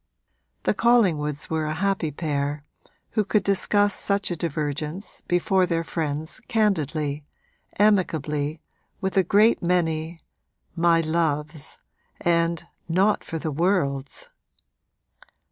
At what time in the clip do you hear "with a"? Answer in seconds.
8.99-9.21